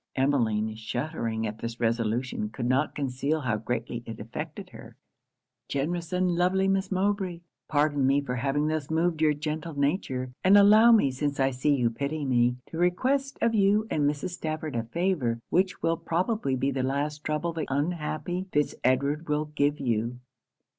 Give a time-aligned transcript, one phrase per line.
[0.15, 4.95] Emmeline, shuddering at this resolution, could not conceal how greatly it affected her.
[5.69, 7.41] 'Generous and lovely Miss Mowbray!
[7.67, 11.75] pardon me for having thus moved your gentle nature; and allow me, since I see
[11.75, 14.29] you pity me, to request of you and Mrs.
[14.31, 19.51] Stafford a favour which will probably be the last trouble the unhappy Fitz Edward will
[19.53, 20.19] give you.